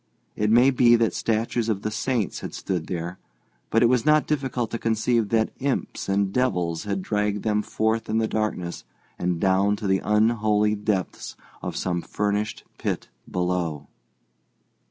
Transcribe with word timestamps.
It 0.35 0.49
may 0.49 0.71
be 0.71 0.95
that 0.95 1.13
statues 1.13 1.69
of 1.69 1.83
the 1.83 1.91
saints 1.91 2.39
had 2.39 2.55
stood 2.55 2.87
there, 2.87 3.19
but 3.69 3.83
it 3.83 3.85
was 3.85 4.03
not 4.03 4.25
difficult 4.25 4.71
to 4.71 4.79
conceive 4.79 5.29
that 5.29 5.53
imps 5.59 6.09
and 6.09 6.33
devils 6.33 6.85
had 6.85 7.03
dragged 7.03 7.43
them 7.43 7.61
forth 7.61 8.09
in 8.09 8.17
the 8.17 8.27
darkness 8.27 8.83
and 9.19 9.39
down 9.39 9.75
to 9.75 9.85
the 9.85 10.01
unholy 10.03 10.73
depths 10.73 11.35
of 11.61 11.77
some 11.77 12.01
furnished 12.01 12.63
pit 12.79 13.09
below. 13.29 13.89